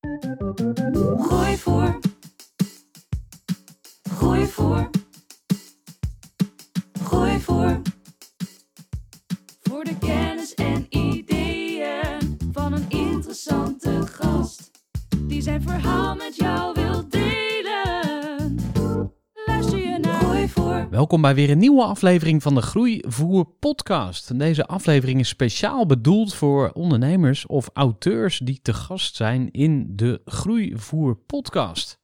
[0.00, 1.98] Groeivoer.
[4.02, 4.90] Groeivoer.
[7.02, 7.80] Groeivoer.
[9.60, 14.70] Voor de kennis en ideeën van een interessante gast.
[15.18, 16.99] Die zijn verhaal met jou wil
[21.00, 24.38] Welkom bij weer een nieuwe aflevering van de Groeivoer podcast.
[24.38, 30.20] Deze aflevering is speciaal bedoeld voor ondernemers of auteurs die te gast zijn in de
[30.24, 32.00] Groeivoer podcast.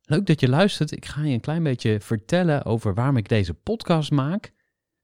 [0.00, 0.92] Leuk dat je luistert.
[0.92, 4.52] Ik ga je een klein beetje vertellen over waarom ik deze podcast maak,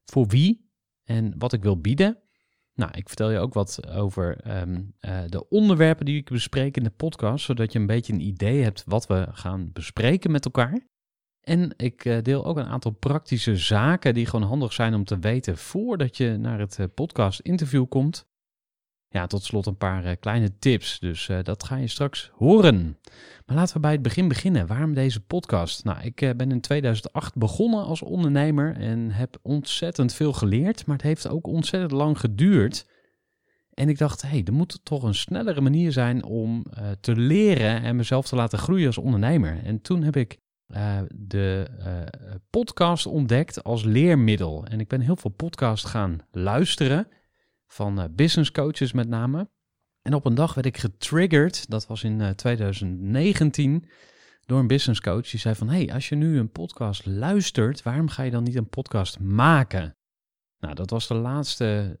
[0.05, 0.71] voor wie
[1.03, 2.19] en wat ik wil bieden.
[2.73, 6.83] Nou, ik vertel je ook wat over ehm, eh, de onderwerpen die ik bespreek in
[6.83, 10.91] de podcast, zodat je een beetje een idee hebt wat we gaan bespreken met elkaar.
[11.43, 15.19] En ik eh, deel ook een aantal praktische zaken die gewoon handig zijn om te
[15.19, 18.27] weten voordat je naar het eh, podcast interview komt.
[19.09, 22.97] Ja, tot slot een paar eh, kleine tips, dus dat ga je straks horen.
[23.45, 24.67] Maar laten we bij het begin beginnen.
[24.67, 25.83] Waarom deze podcast?
[25.83, 31.05] Nou, ik ben in 2008 begonnen als ondernemer en heb ontzettend veel geleerd, maar het
[31.05, 32.87] heeft ook ontzettend lang geduurd.
[33.73, 36.65] En ik dacht, hé, hey, er moet toch een snellere manier zijn om
[36.99, 39.63] te leren en mezelf te laten groeien als ondernemer.
[39.63, 40.41] En toen heb ik
[40.73, 44.65] eh, de eh, podcast ontdekt als leermiddel.
[44.65, 47.07] En ik ben heel veel podcasts gaan luisteren,
[47.67, 49.49] van eh, business coaches met name.
[50.01, 53.85] En op een dag werd ik getriggerd, dat was in eh, 2019,
[54.45, 55.29] door een business coach.
[55.29, 58.55] Die zei van, hey, als je nu een podcast luistert, waarom ga je dan niet
[58.55, 59.97] een podcast maken?
[60.59, 61.99] Nou, dat was de laatste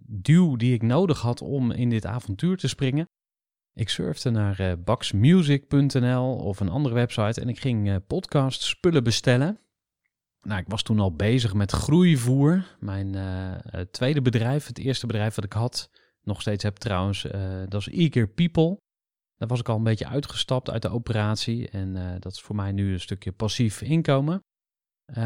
[0.00, 3.08] duw die ik nodig had om in dit avontuur te springen.
[3.78, 9.58] Ik surfde naar eh, baxmusic.nl of een andere website en ik ging podcast spullen bestellen.
[10.40, 12.76] Nou, ik was toen al bezig met groeivoer.
[12.80, 15.90] Mijn eh, tweede bedrijf, het eerste bedrijf dat ik had,
[16.22, 17.26] nog steeds heb trouwens,
[17.68, 18.80] dat is Eager People.
[19.36, 22.72] Daar was ik al een beetje uitgestapt uit de operatie en dat is voor mij
[22.72, 24.42] nu een stukje passief inkomen.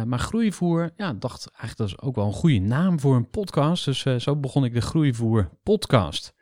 [0.04, 3.84] Maar groeivoer, ja, dacht eigenlijk dat is ook wel een goede naam voor een podcast.
[3.84, 6.34] Dus zo begon ik de Groeivoer podcast.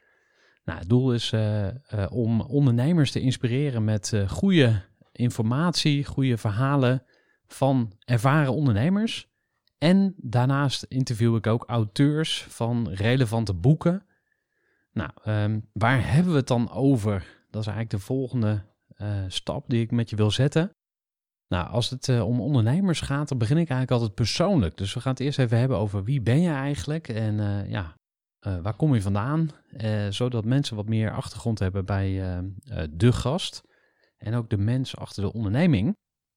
[0.70, 4.82] Nou, het doel is eh, eh, om ondernemers te inspireren met eh, goede
[5.12, 7.02] informatie, goede verhalen
[7.46, 9.28] van ervaren ondernemers.
[9.78, 14.06] En daarnaast interview ik ook auteurs van relevante boeken.
[14.92, 17.26] Nou, ehm, waar hebben we het dan over?
[17.50, 18.68] Dat is eigenlijk de volgende
[19.28, 20.76] stap die ik met je wil zetten.
[21.48, 24.76] Nou, als het om ondernemers gaat, dan begin ik eigenlijk altijd persoonlijk.
[24.76, 27.96] Dus we gaan het eerst even hebben over wie ben je eigenlijk en ja,
[28.40, 29.50] eh, waar kom je vandaan?
[29.70, 33.62] Eh, zodat mensen wat meer achtergrond hebben bij eh, de gast
[34.16, 35.96] en ook de mens achter de onderneming.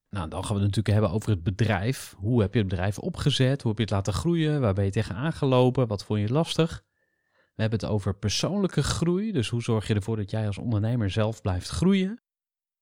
[0.09, 2.15] Nou, dan gaan we het natuurlijk hebben over het bedrijf.
[2.17, 3.61] Hoe heb je het bedrijf opgezet?
[3.61, 4.61] Hoe heb je het laten groeien?
[4.61, 5.87] Waar ben je tegenaan gelopen?
[5.87, 6.83] Wat vond je lastig?
[7.31, 9.31] We hebben het over persoonlijke groei.
[9.31, 12.23] Dus hoe zorg je ervoor dat jij als ondernemer zelf blijft groeien?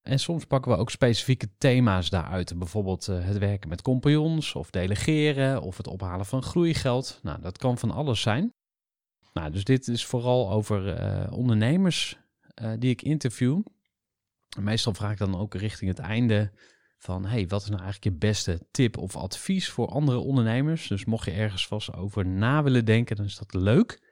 [0.02, 2.58] En soms pakken we ook specifieke thema's daaruit.
[2.58, 7.20] Bijvoorbeeld het werken met compagnons, of delegeren, of het ophalen van groeigeld.
[7.24, 8.54] Nou, dat kan van alles zijn.
[9.34, 12.20] Nou, dus dit is vooral over eh, ondernemers
[12.54, 13.62] eh, die ik interview.
[14.60, 16.52] Meestal vraag ik dan ook richting het einde
[16.98, 17.26] van...
[17.26, 20.88] hey, wat is nou eigenlijk je beste tip of advies voor andere ondernemers?
[20.88, 24.10] Dus mocht je ergens vast over na willen denken, dan is dat leuk.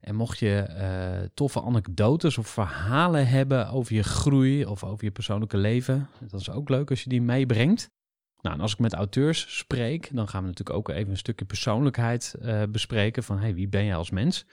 [0.00, 5.10] En mocht je eh, toffe anekdotes of verhalen hebben over je groei of over je
[5.10, 7.90] persoonlijke leven, dat is ook leuk als je die meebrengt.
[8.40, 11.44] Nou, en als ik met auteurs spreek, dan gaan we natuurlijk ook even een stukje
[11.44, 14.46] persoonlijkheid eh, bespreken van hey, wie ben je als mens?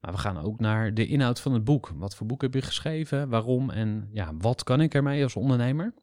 [0.00, 1.92] Maar we gaan ook naar de inhoud van het boek.
[1.94, 3.28] Wat voor boek heb je geschreven?
[3.28, 3.70] Waarom?
[3.70, 5.94] En ja, wat kan ik ermee als ondernemer?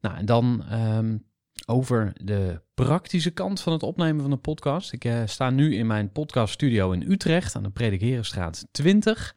[0.00, 1.18] Nou, en dan ehm,
[1.66, 4.92] over de praktische kant van het opnemen van een podcast.
[4.92, 9.36] Ik eh, sta nu in mijn podcaststudio in Utrecht aan de Predikerenstraat 20.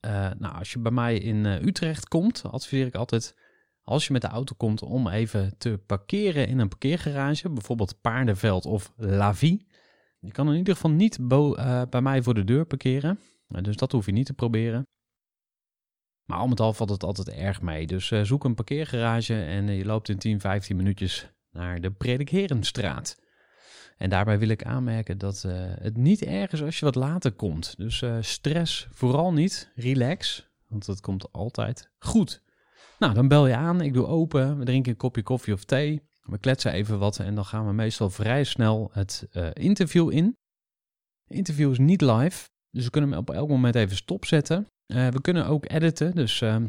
[0.00, 3.34] Eh, nou, als je bij mij in Utrecht komt, adviseer ik altijd,
[3.88, 8.66] als je met de auto komt, om even te parkeren in een parkeergarage, bijvoorbeeld Paardenveld
[8.66, 9.66] of Lavie.
[10.20, 13.76] Je kan in ieder geval niet eh, bij mij voor de deur parkeren, Eh, dus
[13.76, 14.86] dat hoef je niet te proberen.
[16.24, 17.86] Maar al met al valt het altijd erg mee.
[17.86, 23.20] Dus eh, zoek een parkeergarage en je loopt in 10, 15 minuutjes naar de Predikherenstraat.
[23.96, 25.42] En daarbij wil ik aanmerken dat
[25.80, 27.74] het niet erg is als je wat later komt.
[27.76, 29.72] Dus stress vooral niet.
[29.74, 32.42] Relax, want het komt altijd goed.
[32.98, 36.02] Nou, dan bel je aan, ik doe open, we drinken een kopje koffie of thee.
[36.22, 40.36] We kletsen even wat en dan gaan we meestal vrij snel het eh, interview in.
[41.26, 44.66] Het interview is niet live, dus we kunnen hem op elk moment even stopzetten.
[44.86, 46.66] Eh, we kunnen ook editen, dus ehm,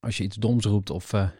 [0.00, 1.30] als je iets doms roept of eh,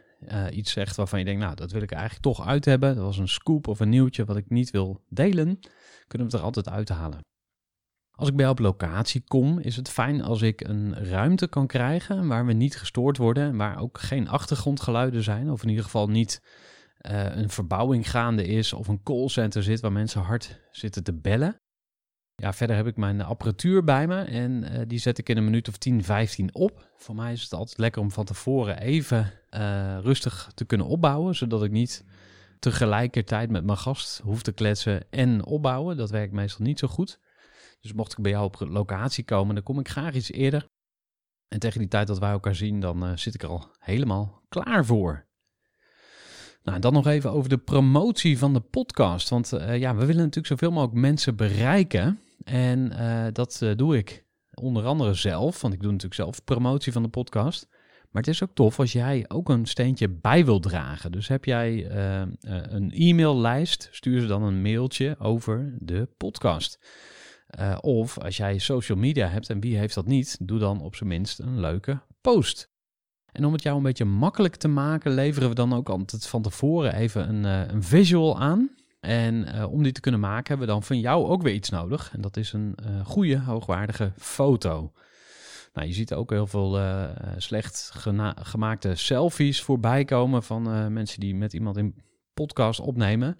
[0.51, 2.95] iets zegt waarvan je denkt, nou, dat wil ik eigenlijk toch uit hebben.
[2.95, 5.59] Dat was een scoop of een nieuwtje wat ik niet wil delen,
[6.07, 7.19] kunnen we het er altijd uithalen.
[8.17, 11.67] Als ik bij jou op locatie kom, is het fijn als ik een ruimte kan
[11.67, 15.83] krijgen waar we niet gestoord worden en waar ook geen achtergrondgeluiden zijn, of in ieder
[15.83, 16.41] geval niet
[16.97, 21.61] eh, een verbouwing gaande is of een callcenter zit waar mensen hard zitten te bellen.
[22.35, 25.43] Ja, verder heb ik mijn apparatuur bij me en eh, die zet ik in een
[25.43, 26.89] minuut of 10, 15 op.
[26.95, 31.35] Voor mij is het altijd lekker om van tevoren even eh, rustig te kunnen opbouwen,
[31.35, 32.03] zodat ik niet
[32.59, 35.97] tegelijkertijd met mijn gast hoef te kletsen en opbouwen.
[35.97, 37.19] Dat werkt meestal niet zo goed.
[37.79, 40.67] Dus mocht ik bij jou op locatie komen, dan kom ik graag iets eerder.
[41.47, 44.41] En tegen die tijd dat wij elkaar zien, dan eh, zit ik er al helemaal
[44.49, 45.25] klaar voor.
[46.63, 49.29] Nou, dan nog even over de promotie van de podcast.
[49.29, 52.19] Want eh, ja, we willen natuurlijk zoveel mogelijk mensen bereiken.
[52.43, 57.03] En eh, dat doe ik onder andere zelf, want ik doe natuurlijk zelf promotie van
[57.03, 57.67] de podcast.
[58.11, 61.11] Maar het is ook tof als jij ook een steentje bij wilt dragen.
[61.11, 61.91] Dus heb jij
[62.41, 66.79] een e-maillijst, stuur ze dan een mailtje over de podcast.
[67.47, 70.95] Eh, of als jij social media hebt, en wie heeft dat niet, doe dan op
[70.95, 72.69] zijn minst een leuke post.
[73.31, 76.41] En om het jou een beetje makkelijk te maken, leveren we dan ook altijd van
[76.41, 78.69] tevoren even een, eh, een visual aan.
[78.99, 81.69] En eh, om die te kunnen maken, hebben we dan van jou ook weer iets
[81.69, 82.13] nodig.
[82.13, 84.91] En dat is een goede, hoogwaardige foto.
[85.73, 86.79] Nou, je ziet ook heel veel
[87.37, 87.91] slecht
[88.41, 91.95] gemaakte selfies voorbij komen van mensen die met iemand in
[92.33, 93.37] podcast opnemen.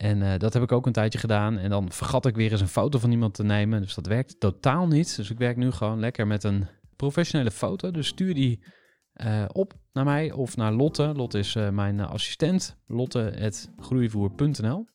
[0.00, 1.58] En eh, dat heb ik ook een tijdje gedaan.
[1.58, 3.82] En dan vergat ik weer eens een foto van iemand te nemen.
[3.82, 5.16] Dus dat werkt totaal niet.
[5.16, 6.66] Dus ik werk nu gewoon lekker met een
[6.96, 7.90] professionele foto.
[7.90, 8.64] Dus stuur die
[9.12, 11.12] eh, op naar mij of naar Lotte.
[11.14, 12.76] Lotte is eh, mijn assistent.
[12.86, 14.86] Lotte.groeivoer.nl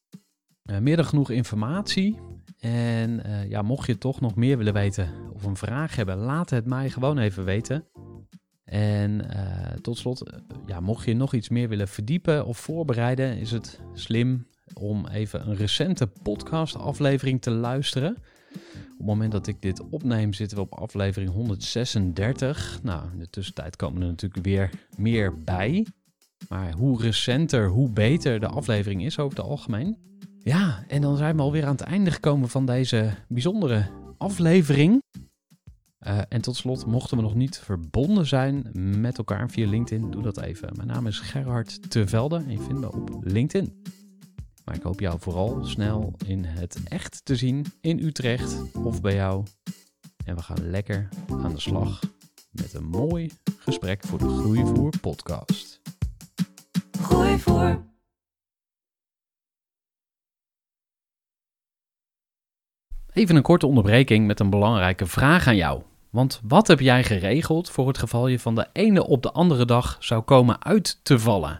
[0.79, 2.19] Meer dan genoeg informatie.
[2.59, 6.65] En ja, mocht je toch nog meer willen weten of een vraag hebben, laat het
[6.65, 7.87] mij gewoon even weten.
[8.63, 9.27] En
[9.81, 10.23] tot slot,
[10.65, 15.47] ja, mocht je nog iets meer willen verdiepen of voorbereiden, is het slim om even
[15.49, 18.17] een recente podcast-aflevering te luisteren.
[18.55, 22.79] Op het moment dat ik dit opneem, zitten we op aflevering 136.
[22.83, 25.85] Nou, in de tussentijd komen er natuurlijk weer meer bij.
[26.49, 29.97] Maar hoe recenter, hoe beter de aflevering is over het algemeen.
[30.43, 33.85] Ja, en dan zijn we alweer aan het einde gekomen van deze bijzondere
[34.17, 35.03] aflevering.
[35.97, 38.69] Eh, en tot slot, mochten we nog niet verbonden zijn
[39.01, 40.69] met elkaar via LinkedIn, doe dat even.
[40.75, 43.81] Mijn naam is Gerhard Tevelde en je vindt me op LinkedIn.
[44.65, 49.15] Maar ik hoop jou vooral snel in het echt te zien in Utrecht of bij
[49.15, 49.43] jou.
[50.25, 51.99] En we gaan lekker aan de slag
[52.51, 55.81] met een mooi gesprek voor de Groeivoer podcast.
[57.01, 57.83] Gooi voor.
[63.13, 65.81] Even een korte onderbreking met een belangrijke vraag aan jou.
[66.09, 69.65] Want wat heb jij geregeld voor het geval je van de ene op de andere
[69.65, 71.59] dag zou komen uit te vallen?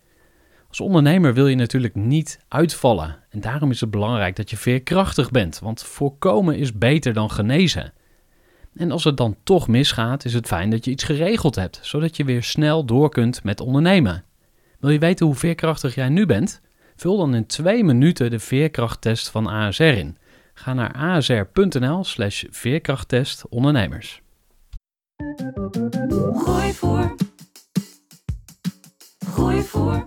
[0.71, 3.17] Als ondernemer wil je natuurlijk niet uitvallen.
[3.29, 7.93] En daarom is het belangrijk dat je veerkrachtig bent, want voorkomen is beter dan genezen.
[8.75, 12.17] En als het dan toch misgaat, is het fijn dat je iets geregeld hebt, zodat
[12.17, 14.23] je weer snel door kunt met ondernemen.
[14.79, 16.61] Wil je weten hoe veerkrachtig jij nu bent?
[16.95, 20.17] Vul dan in twee minuten de veerkrachttest van ASR in.
[20.53, 24.21] Ga naar asr.nl slash veerkrachttest ondernemers.
[26.33, 27.15] Gooi voor.
[29.25, 30.05] Gooi voor.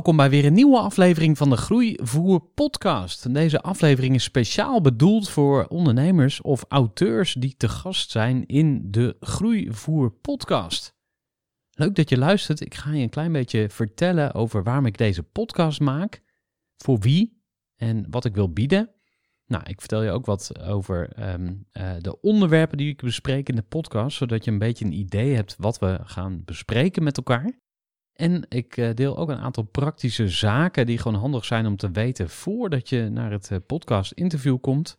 [0.00, 3.34] Welkom bij weer een nieuwe aflevering van de Groeivoer Podcast.
[3.34, 9.16] Deze aflevering is speciaal bedoeld voor ondernemers of auteurs die te gast zijn in de
[9.20, 10.94] Groeivoer Podcast.
[11.70, 12.60] Leuk dat je luistert.
[12.60, 16.22] Ik ga je een klein beetje vertellen over waarom ik deze podcast maak,
[16.76, 17.42] voor wie
[17.76, 18.90] en wat ik wil bieden.
[19.46, 23.56] Nou, ik vertel je ook wat over ehm, eh, de onderwerpen die ik bespreek in
[23.56, 27.58] de podcast, zodat je een beetje een idee hebt wat we gaan bespreken met elkaar.
[28.20, 31.90] En ik eh, deel ook een aantal praktische zaken die gewoon handig zijn om te
[31.90, 34.98] weten voordat je naar het eh, podcast interview komt.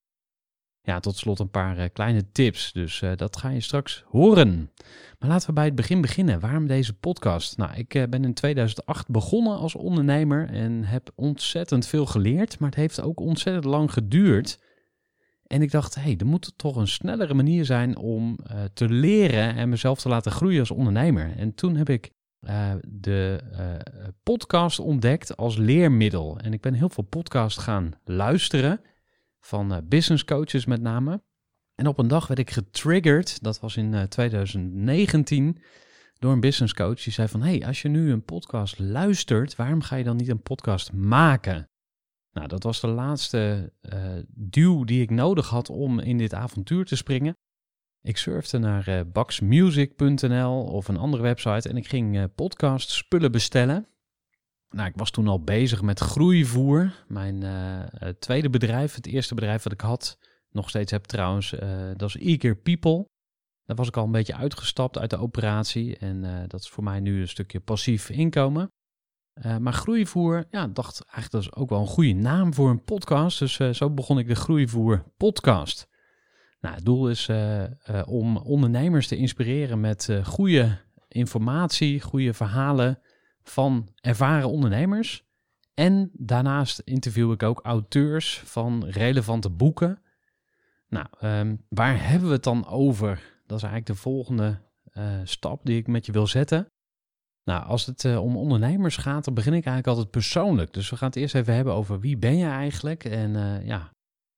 [0.82, 4.72] Ja, tot slot een paar eh, kleine tips, dus dat ga je straks horen.
[5.20, 6.40] Maar laten we bij het begin beginnen.
[6.40, 7.58] Waarom deze podcast?
[7.58, 12.80] Nou, ik ben in 2008 begonnen als ondernemer en heb ontzettend veel geleerd, maar het
[12.80, 14.60] heeft ook ontzettend lang geduurd.
[15.48, 18.40] En ik dacht, hé, hey, er moet toch een snellere manier zijn om
[18.74, 21.38] te leren en mezelf te laten groeien als ondernemer.
[21.38, 26.40] En toen heb ik uh, de uh, podcast ontdekt als leermiddel.
[26.40, 28.82] En ik ben heel veel podcasts gaan luisteren,
[29.40, 31.24] van uh, business coaches met name.
[31.76, 35.62] En op een dag werd ik getriggerd, dat was in 2019,
[36.20, 37.04] door een business coach.
[37.04, 40.30] Die zei van, hey, als je nu een podcast luistert, waarom ga je dan niet
[40.30, 41.70] een podcast maken?
[42.32, 43.74] Nou, dat was de laatste
[44.28, 47.38] duw die ik nodig had om in dit avontuur te springen.
[48.04, 53.88] Ik surfde naar uh, baxmusic.nl of een andere website en ik ging uh, spullen bestellen.
[54.70, 57.04] Nou, ik was toen al bezig met groeivoer.
[57.08, 60.18] Mijn uh, tweede bedrijf, het eerste bedrijf wat ik had,
[60.50, 61.50] nog steeds heb trouwens,
[61.96, 63.10] dat is Eager People.
[63.66, 67.00] Daar was ik al een beetje uitgestapt uit de operatie en dat is voor mij
[67.00, 68.72] nu een stukje passief inkomen.
[69.60, 73.40] maar groeivoer, ja, dacht eigenlijk dat is ook wel een goede naam voor een podcast.
[73.40, 75.91] Dus zo begon ik de Groeivoer podcast.
[76.62, 77.68] Nou, het doel is uh, uh,
[78.06, 80.78] om ondernemers te inspireren met uh, goede
[81.08, 83.00] informatie, goede verhalen
[83.44, 85.24] van ervaren ondernemers.
[85.74, 90.02] En daarnaast interview ik ook auteurs van relevante boeken.
[90.88, 93.40] Nou, um, waar hebben we het dan over?
[93.46, 94.60] Dat is eigenlijk de volgende
[95.24, 96.68] stap die ik met je wil zetten.
[97.44, 100.74] Nou, als het om ondernemers gaat, dan begin ik eigenlijk altijd persoonlijk.
[100.74, 103.92] Dus we gaan het eerst even hebben over wie ben je eigenlijk en ja,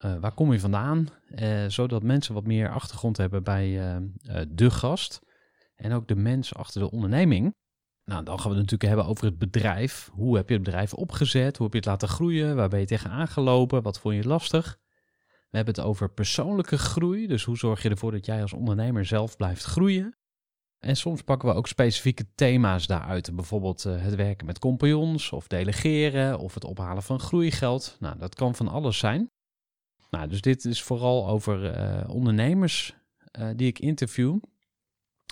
[0.05, 1.07] uh, waar kom je vandaan?
[1.35, 5.21] Uh, zodat mensen wat meer achtergrond hebben bij uh, de gast.
[5.75, 7.55] En ook de mens achter de onderneming.
[8.05, 10.09] Nou, dan gaan we het natuurlijk hebben over het bedrijf.
[10.13, 11.57] Hoe heb je het bedrijf opgezet?
[11.57, 12.55] Hoe heb je het laten groeien?
[12.55, 13.81] Waar ben je tegen aangelopen?
[13.81, 14.77] Wat vond je lastig?
[15.49, 17.27] We hebben het over persoonlijke groei.
[17.27, 20.17] Dus hoe zorg je ervoor dat jij als ondernemer zelf blijft groeien?
[20.79, 23.35] En soms pakken we ook specifieke thema's daaruit.
[23.35, 27.97] Bijvoorbeeld het werken met compagnons of delegeren of het ophalen van groeigeld.
[27.99, 29.31] Nou, dat kan van alles zijn.
[30.13, 32.95] Nou, dus dit is vooral over uh, ondernemers
[33.39, 34.39] uh, die ik interview.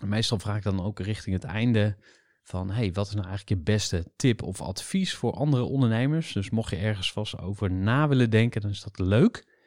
[0.03, 1.97] Meestal vraag ik dan ook richting het einde
[2.43, 6.33] van, hey, wat is nou eigenlijk je beste tip of advies voor andere ondernemers?
[6.33, 9.59] Dus mocht je ergens vast over na willen denken, dan is dat leuk.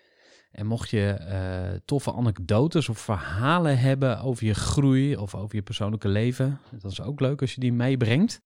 [0.50, 5.62] En mocht je uh, toffe anekdotes of verhalen hebben over je groei of over je
[5.62, 8.40] persoonlijke leven, dat is ook leuk als je die meebrengt.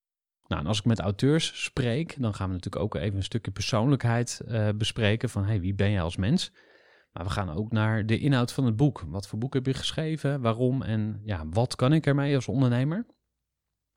[0.49, 3.51] Nou, en als ik met auteurs spreek, dan gaan we natuurlijk ook even een stukje
[3.51, 5.29] persoonlijkheid uh, bespreken.
[5.29, 6.51] Van hey, wie ben je als mens?
[7.11, 9.03] Maar we gaan ook naar de inhoud van het boek.
[9.07, 10.41] Wat voor boek heb je geschreven?
[10.41, 10.81] Waarom?
[10.81, 13.05] En ja, wat kan ik ermee als ondernemer?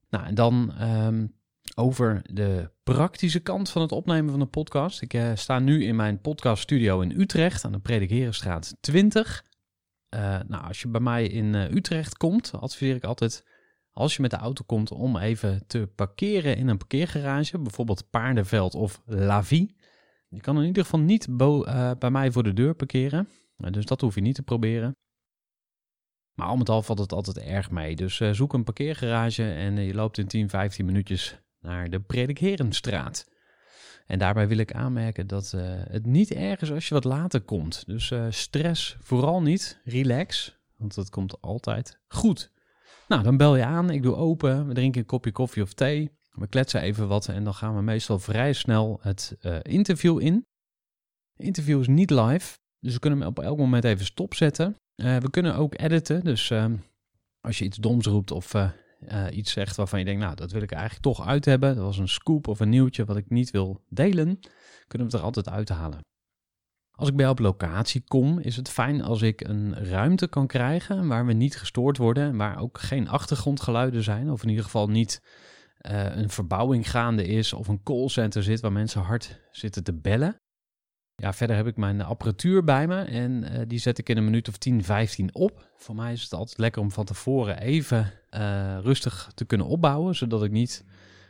[0.08, 1.34] Nou, en dan um,
[1.74, 5.02] over de praktische kant van het opnemen van de podcast.
[5.02, 9.44] Ik uh, sta nu in mijn podcaststudio in Utrecht aan de Predikerenstraat 20.
[10.14, 13.44] Uh, nou, als je bij mij in Utrecht komt, adviseer ik altijd
[13.92, 18.74] als je met de auto komt om even te parkeren in een parkeergarage, bijvoorbeeld Paardenveld
[18.74, 19.76] of Lavie.
[20.28, 24.00] Je kan in ieder geval niet uh, bij mij voor de deur parkeren, dus dat
[24.00, 24.96] hoef je niet te proberen.
[26.34, 27.96] Maar al met al valt het altijd erg mee.
[27.96, 33.30] Dus uh, zoek een parkeergarage en je loopt in 10, 15 minuutjes naar de Predikerenstraat.
[34.06, 35.50] En daarbij wil ik aanmerken dat
[35.88, 37.86] het niet erg is als je wat later komt.
[37.86, 42.51] Dus stress vooral niet, relax, want het komt altijd goed.
[43.12, 46.10] Nou, dan bel je aan, ik doe open, we drinken een kopje koffie of thee,
[46.30, 50.46] we kletsen even wat en dan gaan we meestal vrij snel het uh, interview in.
[51.32, 54.76] Het interview is niet live, dus we kunnen hem op elk moment even stopzetten.
[54.96, 56.66] Uh, we kunnen ook editen, dus uh,
[57.40, 58.54] als je iets doms roept of
[59.30, 61.74] iets zegt waarvan je denkt, nou, dat wil ik eigenlijk toch uit hebben.
[61.74, 64.38] Dat was een scoop of een nieuwtje wat ik niet wil delen,
[64.86, 66.00] kunnen we het er altijd uithalen.
[67.02, 70.46] Als ik bij jou op locatie kom, is het fijn als ik een ruimte kan
[70.46, 74.88] krijgen waar we niet gestoord worden, waar ook geen achtergrondgeluiden zijn, of in ieder geval
[74.88, 75.22] niet
[75.90, 80.40] uh, een verbouwing gaande is of een callcenter zit waar mensen hard zitten te bellen.
[81.14, 84.24] Ja, verder heb ik mijn apparatuur bij me en uh, die zet ik in een
[84.24, 85.68] minuut of 10, 15 op.
[85.76, 90.14] Voor mij is het altijd lekker om van tevoren even uh, rustig te kunnen opbouwen,
[90.14, 90.84] zodat ik niet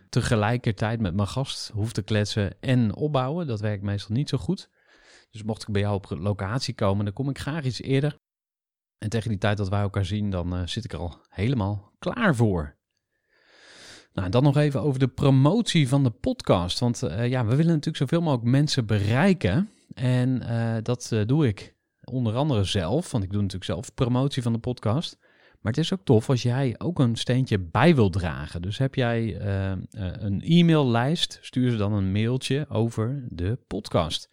[0.09, 3.47] tegelijkertijd met mijn gast hoef te kletsen en opbouwen.
[3.47, 4.71] Dat werkt meestal niet zo goed.
[5.33, 8.19] Dus mocht ik bij jou op locatie komen, dan kom ik graag iets eerder.
[8.99, 11.93] En tegen die tijd dat wij elkaar zien, dan uh, zit ik er al helemaal
[11.99, 12.77] klaar voor.
[14.13, 16.79] Nou, dan nog even over de promotie van de podcast.
[16.79, 19.71] Want uh, ja, we willen natuurlijk zoveel mogelijk mensen bereiken.
[19.95, 21.75] En uh, dat doe ik
[22.05, 25.17] onder andere zelf, want ik doe natuurlijk zelf promotie van de podcast.
[25.61, 28.63] Maar het is ook tof als jij ook een steentje bij wilt dragen.
[28.63, 29.41] Dus heb jij
[29.91, 34.29] een e-maillijst, stuur ze dan een mailtje over de podcast.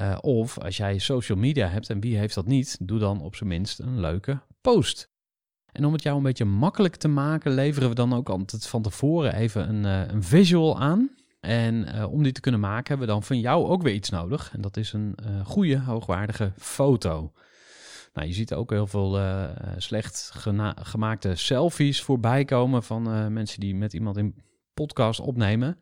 [0.00, 3.34] Uh, of als jij social media hebt, en wie heeft dat niet, doe dan op
[3.34, 5.10] zijn minst een leuke post.
[5.72, 8.82] En om het jou een beetje makkelijk te maken, leveren we dan ook altijd van
[8.82, 11.10] tevoren even een, uh, een visual aan.
[11.40, 14.10] En uh, om die te kunnen maken, hebben we dan van jou ook weer iets
[14.10, 14.50] nodig.
[14.52, 17.32] En dat is een goede, hoogwaardige foto.
[18.12, 19.18] Nou, je ziet ook heel veel
[19.76, 20.30] slecht
[20.82, 24.34] gemaakte selfies voorbij komen van mensen die met iemand in
[24.74, 25.78] podcast opnemen.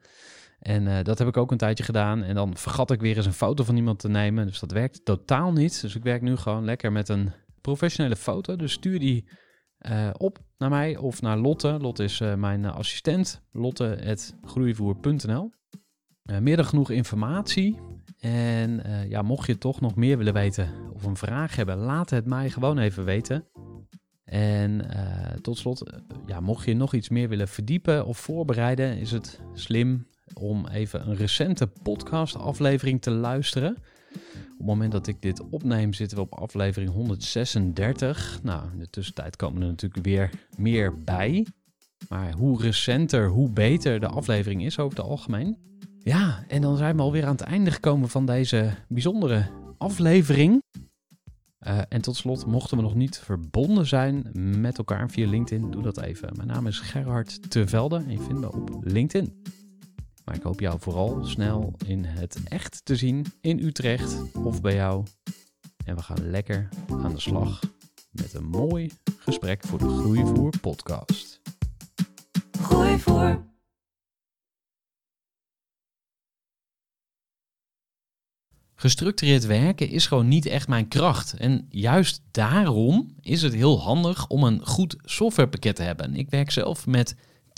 [0.61, 2.23] En uh, dat heb ik ook een tijdje gedaan.
[2.23, 4.47] En dan vergat ik weer eens een foto van iemand te nemen.
[4.47, 5.81] Dus dat werkt totaal niet.
[5.81, 8.57] Dus ik werk nu gewoon lekker met een professionele foto.
[8.57, 9.29] Dus stuur die
[10.17, 11.79] op naar mij of naar Lotte.
[11.81, 13.43] Lotte is mijn assistent.
[13.52, 15.52] Lotte.groeivoer.nl
[16.40, 17.79] Meer dan genoeg informatie.
[18.19, 22.26] En ja, mocht je toch nog meer willen weten of een vraag hebben, laat het
[22.26, 23.45] mij gewoon even weten.
[24.25, 24.87] En
[25.40, 30.07] tot slot, ja, mocht je nog iets meer willen verdiepen of voorbereiden, is het slim
[30.35, 33.77] om even een recente podcast-aflevering te luisteren.
[34.11, 38.41] Op het moment dat ik dit opneem, zitten we op aflevering 136.
[38.43, 41.47] Nou, in de tussentijd komen er natuurlijk weer meer bij.
[42.09, 45.59] Maar hoe recenter, hoe beter de aflevering is over het algemeen.
[46.03, 49.47] Ja, en dan zijn we alweer aan het einde gekomen van deze bijzondere
[49.79, 50.63] aflevering.
[51.67, 55.83] Uh, en tot slot, mochten we nog niet verbonden zijn met elkaar via LinkedIn, doe
[55.83, 56.33] dat even.
[56.37, 59.43] Mijn naam is Gerhard Tevelde en je vindt me op LinkedIn.
[60.31, 64.75] Maar ik hoop jou vooral snel in het echt te zien in Utrecht of bij
[64.75, 65.07] jou.
[65.85, 67.61] En we gaan lekker aan de slag
[68.11, 71.40] met een mooi gesprek voor de Groeivoer podcast.
[72.61, 73.45] Groeivoer.
[78.75, 81.35] Gestructureerd werken is gewoon niet echt mijn kracht.
[81.35, 86.14] En juist daarom is het heel handig om een goed softwarepakket te hebben.
[86.14, 87.16] Ik werk zelf met